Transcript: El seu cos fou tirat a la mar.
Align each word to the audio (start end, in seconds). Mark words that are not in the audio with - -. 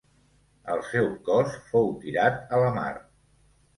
El 0.75 0.79
seu 0.93 1.11
cos 1.29 1.59
fou 1.73 1.91
tirat 2.07 2.41
a 2.59 2.63
la 2.65 2.73
mar. 2.79 2.89